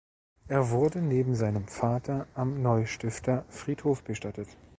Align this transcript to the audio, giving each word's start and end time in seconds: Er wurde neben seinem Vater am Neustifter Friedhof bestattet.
Er 0.47 0.71
wurde 0.71 0.97
neben 0.99 1.35
seinem 1.35 1.67
Vater 1.67 2.25
am 2.33 2.63
Neustifter 2.63 3.45
Friedhof 3.49 4.01
bestattet. 4.01 4.49